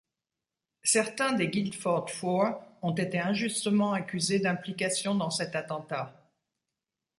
[0.81, 6.27] Certains des Guildford Four ont été injustement accusés d'implication dans cet attentat.